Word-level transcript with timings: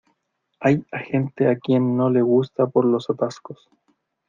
hay 0.59 0.83
a 0.91 0.97
gente 0.97 1.47
a 1.47 1.59
quien 1.59 1.95
no 1.95 2.09
le 2.09 2.23
gusta 2.23 2.65
por 2.65 2.85
los 2.85 3.07
atascos 3.11 3.69